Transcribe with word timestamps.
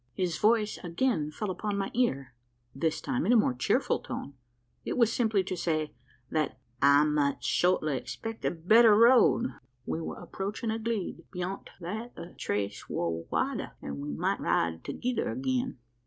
His 0.15 0.39
voice 0.39 0.79
again 0.83 1.29
fell 1.29 1.51
upon 1.51 1.77
my 1.77 1.91
ear 1.93 2.33
this 2.73 3.01
time 3.01 3.23
in 3.27 3.31
a 3.31 3.35
more 3.37 3.53
cheerful 3.53 3.99
tone. 3.99 4.33
It 4.83 4.97
was 4.97 5.13
simply 5.13 5.43
to 5.43 5.55
say, 5.55 5.93
that 6.31 6.57
I 6.81 7.03
"might 7.03 7.43
shortly 7.43 7.97
expect 7.97 8.43
a 8.43 8.49
better 8.49 8.95
road 8.97 9.53
we 9.85 10.01
were 10.01 10.17
approaching 10.17 10.71
a 10.71 10.79
`gleed;' 10.79 11.25
beyont 11.31 11.69
that 11.81 12.15
the 12.15 12.33
trace 12.35 12.89
war 12.89 13.25
wider, 13.25 13.73
an' 13.79 13.99
we 13.99 14.09
might 14.09 14.39
ride 14.39 14.83
thegither 14.85 15.29
again." 15.31 15.77